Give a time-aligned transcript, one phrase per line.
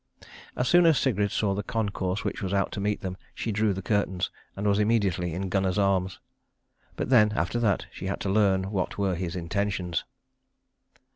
[0.55, 3.71] As soon as Sigrid saw the concourse which was out to meet them she drew
[3.71, 6.19] the curtains, and was immediately in Gunnar's arms.
[6.95, 10.03] But then, after that, she had to learn what were his intentions.